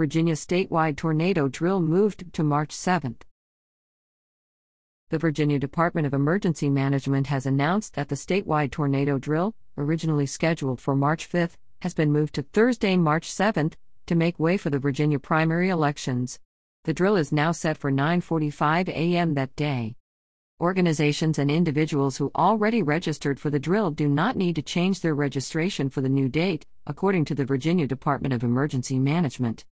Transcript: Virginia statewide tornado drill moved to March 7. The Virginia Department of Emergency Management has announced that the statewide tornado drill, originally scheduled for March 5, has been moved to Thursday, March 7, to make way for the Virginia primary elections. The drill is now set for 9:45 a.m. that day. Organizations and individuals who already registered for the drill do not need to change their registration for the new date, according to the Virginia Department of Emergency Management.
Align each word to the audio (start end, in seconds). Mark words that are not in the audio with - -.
Virginia 0.00 0.32
statewide 0.32 0.96
tornado 0.96 1.46
drill 1.46 1.78
moved 1.78 2.32
to 2.32 2.42
March 2.42 2.72
7. 2.72 3.18
The 5.10 5.18
Virginia 5.18 5.58
Department 5.58 6.06
of 6.06 6.14
Emergency 6.14 6.70
Management 6.70 7.26
has 7.26 7.44
announced 7.44 7.92
that 7.96 8.08
the 8.08 8.14
statewide 8.14 8.70
tornado 8.70 9.18
drill, 9.18 9.54
originally 9.76 10.24
scheduled 10.24 10.80
for 10.80 10.96
March 10.96 11.26
5, 11.26 11.58
has 11.82 11.92
been 11.92 12.10
moved 12.10 12.34
to 12.36 12.42
Thursday, 12.44 12.96
March 12.96 13.30
7, 13.30 13.72
to 14.06 14.14
make 14.14 14.40
way 14.40 14.56
for 14.56 14.70
the 14.70 14.78
Virginia 14.78 15.18
primary 15.18 15.68
elections. 15.68 16.40
The 16.84 16.94
drill 16.94 17.16
is 17.16 17.30
now 17.30 17.52
set 17.52 17.76
for 17.76 17.92
9:45 17.92 18.88
a.m. 18.88 19.34
that 19.34 19.54
day. 19.54 19.96
Organizations 20.62 21.38
and 21.38 21.50
individuals 21.50 22.16
who 22.16 22.30
already 22.34 22.82
registered 22.82 23.38
for 23.38 23.50
the 23.50 23.60
drill 23.60 23.90
do 23.90 24.08
not 24.08 24.34
need 24.34 24.56
to 24.56 24.62
change 24.62 25.02
their 25.02 25.14
registration 25.14 25.90
for 25.90 26.00
the 26.00 26.08
new 26.08 26.30
date, 26.30 26.64
according 26.86 27.26
to 27.26 27.34
the 27.34 27.44
Virginia 27.44 27.86
Department 27.86 28.32
of 28.32 28.42
Emergency 28.42 28.98
Management. 28.98 29.66